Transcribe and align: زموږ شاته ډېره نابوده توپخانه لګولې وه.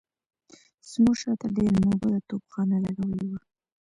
زموږ 0.89 1.15
شاته 1.21 1.47
ډېره 1.55 1.77
نابوده 1.85 2.19
توپخانه 2.29 2.77
لګولې 2.85 3.25
وه. 3.29 3.39